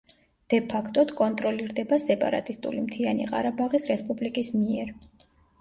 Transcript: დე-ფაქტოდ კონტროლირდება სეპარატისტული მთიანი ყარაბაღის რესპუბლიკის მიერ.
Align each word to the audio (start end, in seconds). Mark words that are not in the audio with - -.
დე-ფაქტოდ 0.53 1.11
კონტროლირდება 1.19 1.99
სეპარატისტული 2.05 2.81
მთიანი 2.87 3.29
ყარაბაღის 3.35 3.89
რესპუბლიკის 3.93 4.55
მიერ. 4.59 4.95